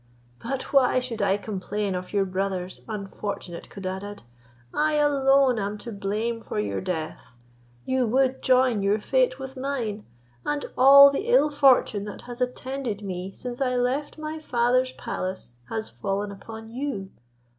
[0.41, 4.23] But why should I complain of your brothers, unfortunate Codadad!
[4.73, 7.35] I alone am to blame for your death.
[7.85, 10.07] You would join your fate with mine,
[10.43, 15.57] and all the ill fortune that has attended me since I left my father's palace
[15.69, 17.11] has fallen upon you.